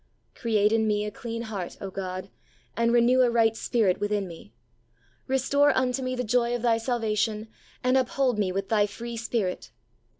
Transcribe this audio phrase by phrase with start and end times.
[0.33, 2.31] "Create in me a clean heart, O God,
[2.75, 4.51] and renew a right spirit within me.
[5.27, 7.47] Restore unto me the joy of Thy salvation,
[7.83, 9.69] and uphold me with Thy free Spirit.